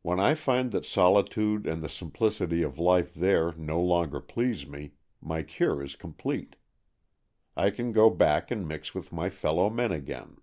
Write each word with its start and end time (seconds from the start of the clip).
When 0.00 0.18
I 0.18 0.32
find 0.34 0.72
that 0.72 0.86
solitude 0.86 1.66
and 1.66 1.82
the 1.84 1.90
simplicity 1.90 2.62
of 2.62 2.78
life 2.78 3.12
there 3.12 3.52
no 3.52 3.78
longer 3.78 4.18
please 4.18 4.66
me, 4.66 4.94
my 5.20 5.42
cure 5.42 5.82
is 5.82 5.96
complete. 5.96 6.56
I 7.58 7.68
can 7.68 7.92
go 7.92 8.08
back 8.08 8.50
and 8.50 8.66
mix 8.66 8.94
with 8.94 9.12
my 9.12 9.28
fellow 9.28 9.68
men 9.68 9.92
again. 9.92 10.38